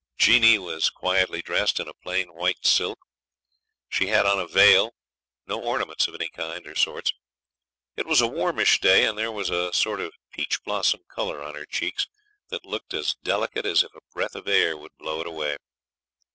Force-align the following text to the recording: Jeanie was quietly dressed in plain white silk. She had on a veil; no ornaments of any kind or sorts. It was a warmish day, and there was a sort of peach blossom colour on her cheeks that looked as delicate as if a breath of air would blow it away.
Jeanie 0.17 0.57
was 0.57 0.89
quietly 0.89 1.43
dressed 1.43 1.79
in 1.79 1.85
plain 2.01 2.33
white 2.33 2.65
silk. 2.65 2.97
She 3.87 4.07
had 4.07 4.25
on 4.25 4.39
a 4.39 4.47
veil; 4.47 4.95
no 5.45 5.61
ornaments 5.61 6.07
of 6.07 6.15
any 6.15 6.27
kind 6.29 6.65
or 6.65 6.73
sorts. 6.73 7.13
It 7.95 8.07
was 8.07 8.19
a 8.19 8.25
warmish 8.25 8.79
day, 8.81 9.05
and 9.05 9.15
there 9.15 9.31
was 9.31 9.51
a 9.51 9.71
sort 9.73 9.99
of 9.99 10.11
peach 10.31 10.63
blossom 10.63 11.01
colour 11.07 11.43
on 11.43 11.53
her 11.53 11.67
cheeks 11.67 12.07
that 12.49 12.65
looked 12.65 12.95
as 12.95 13.13
delicate 13.21 13.67
as 13.67 13.83
if 13.83 13.93
a 13.93 14.01
breath 14.11 14.33
of 14.33 14.47
air 14.47 14.75
would 14.75 14.97
blow 14.97 15.21
it 15.21 15.27
away. 15.27 15.57